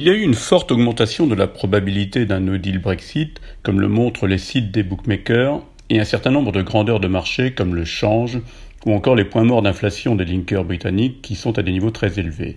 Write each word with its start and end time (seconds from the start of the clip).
Il 0.00 0.06
y 0.06 0.08
a 0.08 0.14
eu 0.14 0.22
une 0.22 0.32
forte 0.32 0.72
augmentation 0.72 1.26
de 1.26 1.34
la 1.34 1.46
probabilité 1.46 2.24
d'un 2.24 2.40
no 2.40 2.56
deal 2.56 2.78
Brexit, 2.78 3.38
comme 3.62 3.82
le 3.82 3.88
montrent 3.88 4.26
les 4.26 4.38
sites 4.38 4.70
des 4.70 4.82
bookmakers, 4.82 5.60
et 5.90 6.00
un 6.00 6.04
certain 6.04 6.30
nombre 6.30 6.52
de 6.52 6.62
grandeurs 6.62 7.00
de 7.00 7.06
marché, 7.06 7.52
comme 7.52 7.74
le 7.74 7.84
change, 7.84 8.40
ou 8.86 8.94
encore 8.94 9.14
les 9.14 9.26
points 9.26 9.44
morts 9.44 9.60
d'inflation 9.60 10.14
des 10.14 10.24
linkers 10.24 10.64
britanniques, 10.64 11.20
qui 11.20 11.34
sont 11.34 11.58
à 11.58 11.62
des 11.62 11.72
niveaux 11.72 11.90
très 11.90 12.18
élevés. 12.18 12.56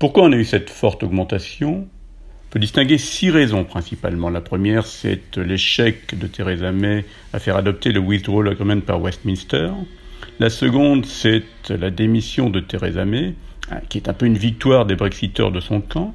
Pourquoi 0.00 0.24
on 0.24 0.32
a 0.32 0.36
eu 0.36 0.44
cette 0.44 0.70
forte 0.70 1.04
augmentation? 1.04 1.86
On 1.86 2.50
peut 2.50 2.58
distinguer 2.58 2.98
six 2.98 3.30
raisons 3.30 3.62
principalement. 3.62 4.28
La 4.28 4.40
première, 4.40 4.86
c'est 4.86 5.38
l'échec 5.38 6.18
de 6.18 6.26
Theresa 6.26 6.72
May 6.72 7.04
à 7.32 7.38
faire 7.38 7.54
adopter 7.54 7.92
le 7.92 8.00
Withdrawal 8.00 8.48
Agreement 8.48 8.80
par 8.80 9.00
Westminster. 9.00 9.68
La 10.40 10.50
seconde, 10.50 11.06
c'est 11.06 11.44
la 11.68 11.90
démission 11.90 12.50
de 12.50 12.58
Theresa 12.58 13.04
May, 13.04 13.34
hein, 13.70 13.78
qui 13.88 13.98
est 13.98 14.08
un 14.08 14.14
peu 14.14 14.26
une 14.26 14.36
victoire 14.36 14.84
des 14.84 14.96
Brexiteurs 14.96 15.52
de 15.52 15.60
son 15.60 15.80
camp. 15.80 16.12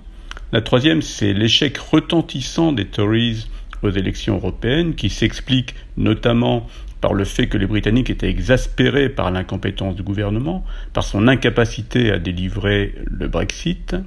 La 0.56 0.62
troisième, 0.62 1.02
c'est 1.02 1.34
l'échec 1.34 1.78
retentissant 1.78 2.72
des 2.72 2.86
Tories 2.86 3.50
aux 3.84 3.90
élections 3.90 4.36
européennes, 4.36 4.96
qui 4.96 5.10
s'explique 5.10 5.76
notamment 5.98 6.66
par 7.02 7.14
le 7.14 7.26
fait 7.26 7.48
que 7.48 7.58
les 7.58 7.66
Britanniques 7.66 8.10
étaient 8.10 8.30
exaspérés 8.30 9.10
par 9.10 9.32
l'incompétence 9.32 9.98
du 9.98 10.04
gouvernement, 10.04 10.64
par 10.94 11.04
son 11.04 11.28
incapacité 11.28 12.10
à 12.10 12.20
délivrer 12.20 12.96
le 13.04 13.28
Brexit. 13.28 13.98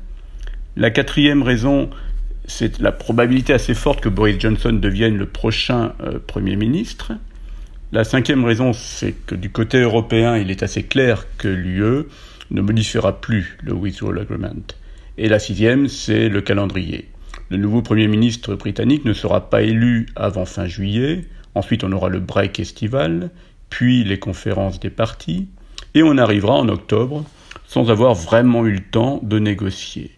La 0.74 0.88
quatrième 0.88 1.42
raison, 1.42 1.90
c'est 2.46 2.78
la 2.78 2.92
probabilité 2.92 3.52
assez 3.52 3.74
forte 3.74 4.00
que 4.00 4.08
Boris 4.08 4.40
Johnson 4.40 4.72
devienne 4.72 5.18
le 5.18 5.26
prochain 5.26 5.92
euh, 6.00 6.18
Premier 6.18 6.56
ministre. 6.56 7.12
La 7.92 8.04
cinquième 8.04 8.46
raison, 8.46 8.72
c'est 8.72 9.12
que 9.12 9.34
du 9.34 9.50
côté 9.50 9.82
européen, 9.82 10.38
il 10.38 10.50
est 10.50 10.62
assez 10.62 10.84
clair 10.84 11.26
que 11.36 11.48
l'UE 11.48 12.06
ne 12.50 12.62
modifiera 12.62 13.20
plus 13.20 13.58
le 13.62 13.74
Withdrawal 13.74 14.20
Agreement. 14.20 14.77
Et 15.20 15.28
la 15.28 15.40
sixième, 15.40 15.88
c'est 15.88 16.28
le 16.28 16.40
calendrier. 16.40 17.08
Le 17.50 17.56
nouveau 17.56 17.82
Premier 17.82 18.06
ministre 18.06 18.54
britannique 18.54 19.04
ne 19.04 19.12
sera 19.12 19.50
pas 19.50 19.62
élu 19.62 20.06
avant 20.14 20.44
fin 20.44 20.66
juillet, 20.66 21.24
ensuite 21.56 21.82
on 21.82 21.90
aura 21.90 22.08
le 22.08 22.20
break 22.20 22.60
estival, 22.60 23.30
puis 23.68 24.04
les 24.04 24.20
conférences 24.20 24.78
des 24.78 24.90
partis, 24.90 25.48
et 25.94 26.04
on 26.04 26.16
arrivera 26.18 26.54
en 26.54 26.68
octobre 26.68 27.24
sans 27.66 27.90
avoir 27.90 28.14
vraiment 28.14 28.64
eu 28.64 28.74
le 28.74 28.80
temps 28.80 29.18
de 29.24 29.40
négocier. 29.40 30.12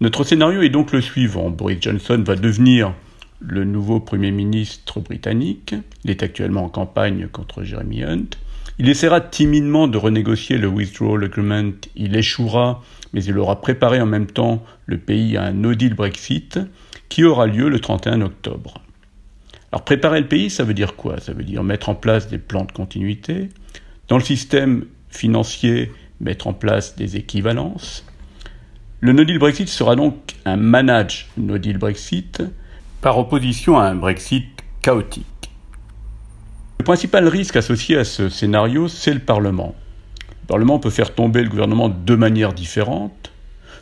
Notre 0.00 0.24
scénario 0.24 0.60
est 0.62 0.70
donc 0.70 0.90
le 0.90 1.00
suivant. 1.00 1.48
Boris 1.48 1.78
Johnson 1.80 2.20
va 2.26 2.34
devenir 2.34 2.94
le 3.38 3.64
nouveau 3.64 4.00
Premier 4.00 4.32
ministre 4.32 4.98
britannique. 4.98 5.76
Il 6.02 6.10
est 6.10 6.24
actuellement 6.24 6.64
en 6.64 6.68
campagne 6.68 7.28
contre 7.28 7.62
Jeremy 7.62 8.02
Hunt. 8.02 8.30
Il 8.78 8.88
essaiera 8.88 9.20
timidement 9.20 9.88
de 9.88 9.98
renégocier 9.98 10.58
le 10.58 10.68
Withdrawal 10.68 11.24
Agreement. 11.24 11.72
Il 11.96 12.16
échouera, 12.16 12.82
mais 13.12 13.24
il 13.24 13.38
aura 13.38 13.60
préparé 13.60 14.00
en 14.00 14.06
même 14.06 14.26
temps 14.26 14.64
le 14.86 14.98
pays 14.98 15.36
à 15.36 15.44
un 15.44 15.52
no 15.52 15.74
deal 15.74 15.94
Brexit 15.94 16.60
qui 17.08 17.24
aura 17.24 17.46
lieu 17.46 17.68
le 17.68 17.80
31 17.80 18.20
octobre. 18.20 18.74
Alors 19.72 19.84
préparer 19.84 20.20
le 20.20 20.28
pays, 20.28 20.50
ça 20.50 20.64
veut 20.64 20.74
dire 20.74 20.96
quoi? 20.96 21.20
Ça 21.20 21.32
veut 21.32 21.44
dire 21.44 21.62
mettre 21.62 21.88
en 21.88 21.94
place 21.94 22.28
des 22.28 22.38
plans 22.38 22.64
de 22.64 22.72
continuité. 22.72 23.48
Dans 24.08 24.16
le 24.16 24.24
système 24.24 24.86
financier, 25.10 25.92
mettre 26.20 26.46
en 26.46 26.52
place 26.52 26.96
des 26.96 27.16
équivalences. 27.16 28.04
Le 29.00 29.12
no 29.12 29.24
deal 29.24 29.38
Brexit 29.38 29.68
sera 29.68 29.94
donc 29.94 30.34
un 30.44 30.56
manage 30.56 31.28
no 31.36 31.58
deal 31.58 31.78
Brexit 31.78 32.42
par 33.00 33.18
opposition 33.18 33.78
à 33.78 33.84
un 33.84 33.94
Brexit 33.94 34.46
chaotique. 34.82 35.37
Le 36.88 36.94
principal 36.94 37.28
risque 37.28 37.56
associé 37.56 37.98
à 37.98 38.04
ce 38.04 38.30
scénario, 38.30 38.88
c'est 38.88 39.12
le 39.12 39.20
Parlement. 39.20 39.74
Le 40.30 40.46
Parlement 40.46 40.78
peut 40.78 40.88
faire 40.88 41.14
tomber 41.14 41.42
le 41.42 41.50
gouvernement 41.50 41.90
de 41.90 41.94
deux 41.94 42.16
manières 42.16 42.54
différentes, 42.54 43.30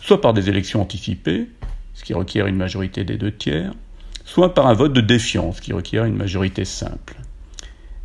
soit 0.00 0.20
par 0.20 0.34
des 0.34 0.48
élections 0.48 0.82
anticipées, 0.82 1.46
ce 1.94 2.02
qui 2.02 2.14
requiert 2.14 2.48
une 2.48 2.56
majorité 2.56 3.04
des 3.04 3.16
deux 3.16 3.30
tiers, 3.30 3.70
soit 4.24 4.54
par 4.54 4.66
un 4.66 4.72
vote 4.72 4.92
de 4.92 5.00
défiance, 5.00 5.60
qui 5.60 5.72
requiert 5.72 6.04
une 6.04 6.16
majorité 6.16 6.64
simple. 6.64 7.14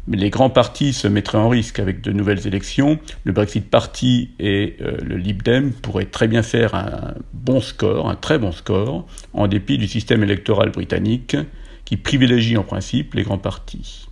Mais 0.08 0.18
les 0.18 0.30
grands 0.30 0.52
partis 0.52 0.94
se 0.94 1.08
mettraient 1.08 1.40
en 1.40 1.50
risque 1.50 1.80
avec 1.80 2.02
de 2.02 2.12
nouvelles 2.12 2.46
élections. 2.46 3.00
Le 3.24 3.32
Brexit 3.32 3.68
Party 3.68 4.30
et 4.38 4.78
euh, 4.82 4.98
le 5.04 5.18
Lib 5.18 5.42
Dem 5.42 5.72
pourraient 5.72 6.06
très 6.06 6.28
bien 6.28 6.44
faire 6.44 6.76
un 6.76 7.16
bon 7.34 7.60
score, 7.60 8.08
un 8.08 8.16
très 8.16 8.38
bon 8.38 8.52
score, 8.52 9.08
en 9.34 9.48
dépit 9.48 9.80
du 9.80 9.88
système 9.88 10.22
électoral 10.22 10.70
britannique 10.70 11.36
qui 11.86 11.98
privilégie 11.98 12.56
en 12.56 12.64
principe 12.64 13.16
les 13.16 13.24
grands 13.24 13.40
partis. 13.40 14.11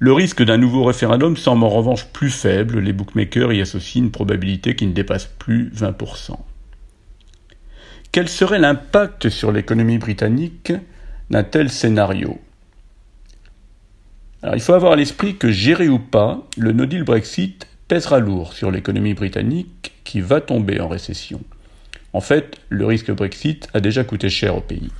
Le 0.00 0.12
risque 0.12 0.44
d'un 0.44 0.58
nouveau 0.58 0.84
référendum 0.84 1.36
semble 1.36 1.64
en 1.64 1.68
revanche 1.68 2.06
plus 2.06 2.30
faible, 2.30 2.78
les 2.78 2.92
bookmakers 2.92 3.52
y 3.52 3.60
associent 3.60 4.04
une 4.04 4.10
probabilité 4.12 4.76
qui 4.76 4.86
ne 4.86 4.92
dépasse 4.92 5.26
plus 5.26 5.70
20%. 5.70 6.38
Quel 8.12 8.28
serait 8.28 8.60
l'impact 8.60 9.28
sur 9.28 9.50
l'économie 9.50 9.98
britannique 9.98 10.72
d'un 11.30 11.42
tel 11.42 11.68
scénario? 11.68 12.40
Alors, 14.42 14.54
Il 14.54 14.62
faut 14.62 14.72
avoir 14.72 14.92
à 14.92 14.96
l'esprit 14.96 15.36
que, 15.36 15.50
géré 15.50 15.88
ou 15.88 15.98
pas, 15.98 16.46
le 16.56 16.70
no 16.70 16.86
deal 16.86 17.02
Brexit 17.02 17.66
pèsera 17.88 18.20
lourd 18.20 18.52
sur 18.52 18.70
l'économie 18.70 19.14
britannique 19.14 19.94
qui 20.04 20.20
va 20.20 20.40
tomber 20.40 20.80
en 20.80 20.86
récession. 20.88 21.40
En 22.12 22.20
fait, 22.20 22.60
le 22.68 22.86
risque 22.86 23.10
Brexit 23.10 23.68
a 23.74 23.80
déjà 23.80 24.04
coûté 24.04 24.30
cher 24.30 24.56
au 24.56 24.60
pays. 24.60 24.90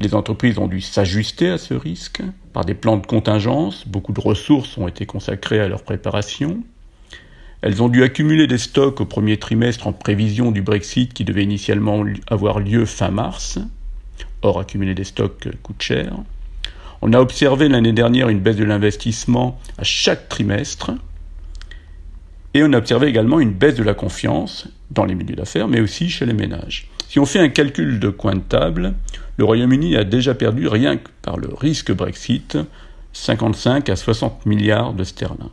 Les 0.00 0.14
entreprises 0.14 0.58
ont 0.58 0.68
dû 0.68 0.80
s'ajuster 0.80 1.50
à 1.50 1.58
ce 1.58 1.74
risque 1.74 2.22
par 2.52 2.64
des 2.64 2.74
plans 2.74 2.96
de 2.96 3.06
contingence, 3.06 3.86
beaucoup 3.86 4.12
de 4.12 4.20
ressources 4.20 4.76
ont 4.76 4.88
été 4.88 5.06
consacrées 5.06 5.60
à 5.60 5.68
leur 5.68 5.82
préparation. 5.82 6.62
Elles 7.62 7.82
ont 7.82 7.88
dû 7.88 8.02
accumuler 8.02 8.46
des 8.46 8.58
stocks 8.58 9.00
au 9.00 9.04
premier 9.04 9.36
trimestre 9.36 9.86
en 9.86 9.92
prévision 9.92 10.50
du 10.50 10.62
Brexit 10.62 11.12
qui 11.12 11.24
devait 11.24 11.44
initialement 11.44 12.04
avoir 12.28 12.58
lieu 12.58 12.86
fin 12.86 13.10
mars. 13.10 13.58
Or, 14.42 14.58
accumuler 14.58 14.94
des 14.94 15.04
stocks 15.04 15.48
coûte 15.62 15.82
cher. 15.82 16.14
On 17.02 17.12
a 17.12 17.20
observé 17.20 17.68
l'année 17.68 17.92
dernière 17.92 18.28
une 18.28 18.40
baisse 18.40 18.56
de 18.56 18.64
l'investissement 18.64 19.58
à 19.78 19.84
chaque 19.84 20.28
trimestre. 20.28 20.92
Et 22.54 22.62
on 22.62 22.72
a 22.72 22.78
observé 22.78 23.06
également 23.06 23.40
une 23.40 23.52
baisse 23.52 23.76
de 23.76 23.82
la 23.82 23.94
confiance 23.94 24.68
dans 24.90 25.04
les 25.04 25.14
milieux 25.14 25.36
d'affaires, 25.36 25.68
mais 25.68 25.80
aussi 25.80 26.08
chez 26.08 26.26
les 26.26 26.32
ménages. 26.32 26.88
Si 27.10 27.18
on 27.18 27.26
fait 27.26 27.40
un 27.40 27.48
calcul 27.48 27.98
de 27.98 28.08
coin 28.08 28.36
de 28.36 28.40
table, 28.40 28.94
le 29.36 29.44
Royaume-Uni 29.44 29.96
a 29.96 30.04
déjà 30.04 30.32
perdu, 30.32 30.68
rien 30.68 30.96
que 30.96 31.08
par 31.22 31.38
le 31.38 31.52
risque 31.52 31.90
Brexit, 31.90 32.56
55 33.14 33.88
à 33.88 33.96
60 33.96 34.46
milliards 34.46 34.94
de 34.94 35.02
sterling. 35.02 35.48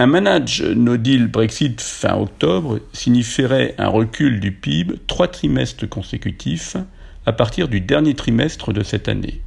Un 0.00 0.06
manage 0.06 0.62
no 0.62 0.96
deal 0.96 1.28
Brexit 1.28 1.80
fin 1.80 2.16
octobre 2.16 2.80
signifierait 2.92 3.76
un 3.78 3.86
recul 3.86 4.40
du 4.40 4.50
PIB 4.50 4.96
trois 5.06 5.28
trimestres 5.28 5.88
consécutifs 5.88 6.76
à 7.26 7.32
partir 7.32 7.68
du 7.68 7.80
dernier 7.80 8.14
trimestre 8.14 8.72
de 8.72 8.82
cette 8.82 9.06
année. 9.06 9.40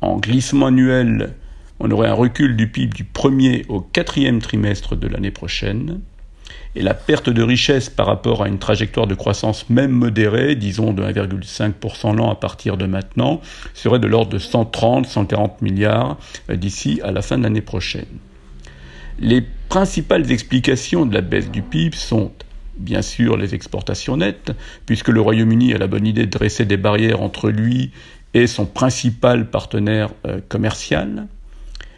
En 0.00 0.16
glissement 0.16 0.68
annuel, 0.68 1.34
on 1.78 1.90
aurait 1.90 2.08
un 2.08 2.14
recul 2.14 2.56
du 2.56 2.68
PIB 2.68 2.94
du 2.94 3.04
premier 3.04 3.66
au 3.68 3.82
quatrième 3.82 4.40
trimestre 4.40 4.96
de 4.96 5.08
l'année 5.08 5.30
prochaine, 5.30 6.00
et 6.76 6.82
la 6.82 6.94
perte 6.94 7.30
de 7.30 7.42
richesse 7.42 7.88
par 7.88 8.06
rapport 8.06 8.42
à 8.42 8.48
une 8.48 8.58
trajectoire 8.58 9.06
de 9.06 9.14
croissance 9.14 9.68
même 9.70 9.92
modérée, 9.92 10.54
disons 10.54 10.92
de 10.92 11.02
1,5% 11.02 12.14
l'an 12.14 12.30
à 12.30 12.34
partir 12.34 12.76
de 12.76 12.84
maintenant, 12.84 13.40
serait 13.72 13.98
de 13.98 14.06
l'ordre 14.06 14.30
de 14.30 14.38
130-140 14.38 15.62
milliards 15.62 16.18
euh, 16.50 16.56
d'ici 16.56 17.00
à 17.02 17.12
la 17.12 17.22
fin 17.22 17.38
de 17.38 17.44
l'année 17.44 17.62
prochaine. 17.62 18.04
Les 19.18 19.42
principales 19.70 20.30
explications 20.30 21.06
de 21.06 21.14
la 21.14 21.22
baisse 21.22 21.50
du 21.50 21.62
PIB 21.62 21.96
sont 21.96 22.30
bien 22.76 23.00
sûr 23.00 23.38
les 23.38 23.54
exportations 23.54 24.18
nettes, 24.18 24.52
puisque 24.84 25.08
le 25.08 25.22
Royaume-Uni 25.22 25.72
a 25.72 25.78
la 25.78 25.86
bonne 25.86 26.06
idée 26.06 26.26
de 26.26 26.30
dresser 26.30 26.66
des 26.66 26.76
barrières 26.76 27.22
entre 27.22 27.48
lui 27.48 27.90
et 28.34 28.46
son 28.46 28.66
principal 28.66 29.48
partenaire 29.48 30.10
euh, 30.26 30.40
commercial, 30.46 31.26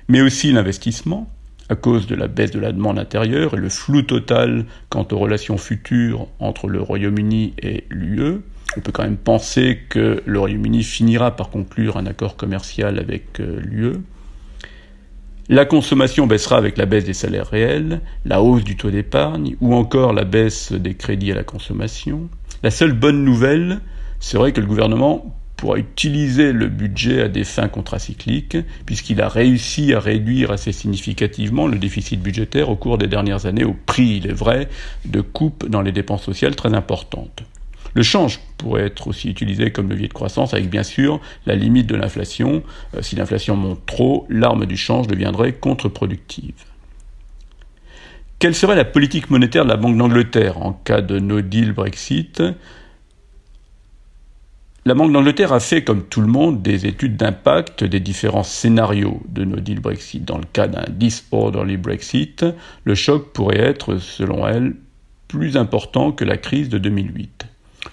mais 0.06 0.20
aussi 0.20 0.52
l'investissement, 0.52 1.28
à 1.68 1.76
cause 1.76 2.06
de 2.06 2.14
la 2.14 2.28
baisse 2.28 2.50
de 2.50 2.60
la 2.60 2.72
demande 2.72 2.98
intérieure 2.98 3.54
et 3.54 3.58
le 3.58 3.68
flou 3.68 4.02
total 4.02 4.64
quant 4.88 5.06
aux 5.12 5.18
relations 5.18 5.58
futures 5.58 6.28
entre 6.38 6.68
le 6.68 6.80
Royaume-Uni 6.80 7.54
et 7.62 7.84
l'UE. 7.90 8.40
On 8.76 8.80
peut 8.80 8.92
quand 8.92 9.02
même 9.02 9.16
penser 9.16 9.78
que 9.88 10.22
le 10.24 10.38
Royaume-Uni 10.38 10.82
finira 10.82 11.34
par 11.34 11.50
conclure 11.50 11.96
un 11.96 12.06
accord 12.06 12.36
commercial 12.36 12.98
avec 12.98 13.40
euh, 13.40 13.60
l'UE. 13.60 13.96
La 15.50 15.64
consommation 15.64 16.26
baissera 16.26 16.58
avec 16.58 16.76
la 16.76 16.84
baisse 16.84 17.04
des 17.04 17.14
salaires 17.14 17.46
réels, 17.46 18.02
la 18.26 18.42
hausse 18.42 18.64
du 18.64 18.76
taux 18.76 18.90
d'épargne 18.90 19.56
ou 19.62 19.74
encore 19.74 20.12
la 20.12 20.24
baisse 20.24 20.72
des 20.72 20.94
crédits 20.94 21.32
à 21.32 21.34
la 21.34 21.44
consommation. 21.44 22.28
La 22.62 22.70
seule 22.70 22.92
bonne 22.92 23.24
nouvelle 23.24 23.80
serait 24.20 24.52
que 24.52 24.60
le 24.60 24.66
gouvernement 24.66 25.37
pourra 25.58 25.76
utiliser 25.76 26.52
le 26.52 26.68
budget 26.68 27.22
à 27.22 27.28
des 27.28 27.42
fins 27.42 27.68
contracycliques, 27.68 28.56
puisqu'il 28.86 29.20
a 29.20 29.28
réussi 29.28 29.92
à 29.92 29.98
réduire 29.98 30.52
assez 30.52 30.70
significativement 30.70 31.66
le 31.66 31.78
déficit 31.78 32.22
budgétaire 32.22 32.70
au 32.70 32.76
cours 32.76 32.96
des 32.96 33.08
dernières 33.08 33.44
années, 33.44 33.64
au 33.64 33.74
prix, 33.74 34.20
il 34.22 34.28
est 34.28 34.32
vrai, 34.32 34.68
de 35.04 35.20
coupes 35.20 35.68
dans 35.68 35.82
les 35.82 35.90
dépenses 35.90 36.22
sociales 36.22 36.54
très 36.54 36.72
importantes. 36.74 37.42
Le 37.94 38.04
change 38.04 38.38
pourrait 38.56 38.84
être 38.84 39.08
aussi 39.08 39.28
utilisé 39.28 39.72
comme 39.72 39.88
levier 39.90 40.06
de 40.06 40.12
croissance, 40.12 40.54
avec 40.54 40.70
bien 40.70 40.84
sûr 40.84 41.20
la 41.44 41.56
limite 41.56 41.88
de 41.88 41.96
l'inflation. 41.96 42.62
Euh, 42.96 43.02
si 43.02 43.16
l'inflation 43.16 43.56
monte 43.56 43.84
trop, 43.84 44.26
l'arme 44.30 44.64
du 44.64 44.76
change 44.76 45.08
deviendrait 45.08 45.54
contre-productive. 45.54 46.54
Quelle 48.38 48.54
serait 48.54 48.76
la 48.76 48.84
politique 48.84 49.30
monétaire 49.30 49.64
de 49.64 49.70
la 49.70 49.76
Banque 49.76 49.96
d'Angleterre 49.96 50.58
en 50.58 50.72
cas 50.72 51.00
de 51.00 51.18
no 51.18 51.40
deal 51.40 51.72
Brexit? 51.72 52.40
La 54.88 54.94
Banque 54.94 55.12
d'Angleterre 55.12 55.52
a 55.52 55.60
fait, 55.60 55.84
comme 55.84 56.04
tout 56.04 56.22
le 56.22 56.28
monde, 56.28 56.62
des 56.62 56.86
études 56.86 57.18
d'impact 57.18 57.84
des 57.84 58.00
différents 58.00 58.42
scénarios 58.42 59.20
de 59.28 59.44
no 59.44 59.60
deal 59.60 59.80
Brexit. 59.80 60.24
Dans 60.24 60.38
le 60.38 60.46
cas 60.50 60.66
d'un 60.66 60.86
disorderly 60.88 61.76
Brexit, 61.76 62.46
le 62.84 62.94
choc 62.94 63.34
pourrait 63.34 63.60
être, 63.60 63.98
selon 63.98 64.48
elle, 64.48 64.76
plus 65.28 65.58
important 65.58 66.10
que 66.10 66.24
la 66.24 66.38
crise 66.38 66.70
de 66.70 66.78
2008. 66.78 67.44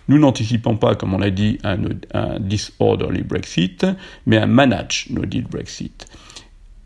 Nous 0.07 0.19
n'anticipons 0.19 0.77
pas, 0.77 0.95
comme 0.95 1.13
on 1.13 1.17
l'a 1.17 1.31
dit, 1.31 1.57
un, 1.65 1.79
disorderly 2.39 3.23
Brexit, 3.23 3.85
mais 4.25 4.37
un 4.37 4.45
managed 4.45 5.11
no 5.11 5.25
deal 5.25 5.47
Brexit. 5.51 6.05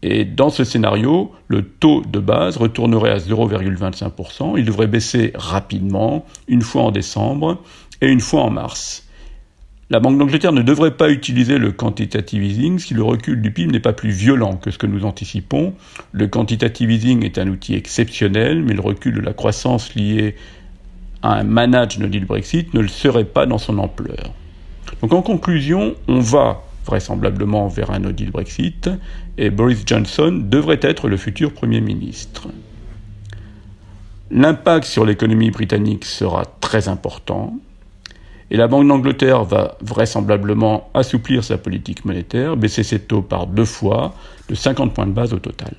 Et 0.02 0.26
dans 0.26 0.50
ce 0.50 0.64
scénario, 0.64 1.32
le 1.48 1.62
taux 1.62 2.02
de 2.02 2.18
base 2.18 2.58
retournerait 2.58 3.12
à 3.12 3.18
0,25%. 3.18 4.58
Il 4.58 4.66
devrait 4.66 4.88
baisser 4.88 5.34
rapidement, 5.36 6.26
une 6.48 6.64
fois 6.64 6.82
en 6.82 6.92
décembre 6.92 7.62
et 8.02 8.08
une 8.08 8.22
fois 8.22 8.42
en 8.42 8.50
mars. 8.50 9.06
La 9.91 10.00
Banque 10.00 10.19
d'Angleterre 10.19 10.51
ne 10.51 10.62
devrait 10.62 10.95
pas 10.95 11.09
utiliser 11.09 11.57
le 11.57 11.71
quantitative 11.71 12.44
easing 12.44 12.77
si 12.77 12.94
le 12.94 13.01
recul 13.01 13.41
du 13.41 13.50
PIB 13.50 13.71
n'est 13.71 13.80
pas 13.80 13.91
plus 13.91 14.12
violent 14.12 14.56
que 14.56 14.69
ce 14.69 14.77
que 14.77 14.86
nous 14.86 15.03
anticipons. 15.03 15.74
Le 16.12 16.27
quantitative 16.27 16.91
easing 16.91 17.25
est 17.25 17.39
un 17.39 17.47
outil 17.47 17.74
exceptionnel, 17.74 18.62
mais 18.62 18.75
le 18.75 18.81
recul 18.81 19.15
de 19.15 19.19
la 19.19 19.33
croissance 19.33 19.95
lié 19.95 20.36
à 21.24 21.39
un 21.39 21.44
manage 21.44 21.97
no 21.97 22.06
deal 22.06 22.25
Brexit 22.25 22.71
ne 22.75 22.81
le 22.81 22.88
serait 22.88 23.25
pas 23.25 23.47
dans 23.47 23.57
son 23.57 23.80
ampleur. 23.80 24.31
Donc 25.01 25.12
en 25.12 25.24
conclusion, 25.24 25.95
on 26.07 26.19
va 26.19 26.62
vraisemblablement 26.86 27.68
vers 27.68 27.89
un 27.89 27.97
no 27.97 28.12
deal 28.12 28.30
Brexit 28.30 28.91
et 29.39 29.50
Boris 29.50 29.81
Johnson 29.88 30.39
devrait 30.39 30.80
être 30.83 31.09
le 31.09 31.18
futur 31.18 31.51
Premier 31.51 31.81
ministre. 31.81 32.50
L'impact 34.30 34.86
sur 34.86 35.03
l'économie 35.03 35.50
britannique 35.50 36.06
sera 36.06 36.45
très 36.62 36.89
important 36.89 37.57
et 38.51 38.57
la 38.57 38.68
Banque 38.68 38.88
d'Angleterre 38.88 39.44
va 39.44 39.78
vraisemblablement 39.81 40.90
assouplir 40.94 41.44
sa 41.44 41.57
politique 41.57 42.06
monétaire, 42.06 42.57
baisser 42.57 42.84
ses 42.84 43.00
taux 43.00 43.22
par 43.22 43.48
deux 43.48 43.66
fois, 43.66 44.16
de 44.48 44.56
50 44.56 44.94
points 44.94 45.07
de 45.07 45.12
base 45.12 45.34
au 45.34 45.40
total. 45.40 45.74